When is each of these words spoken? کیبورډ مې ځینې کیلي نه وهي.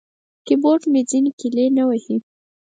کیبورډ 0.45 0.83
مې 0.91 1.01
ځینې 1.09 1.31
کیلي 1.39 1.65
نه 1.77 1.83
وهي. 1.89 2.17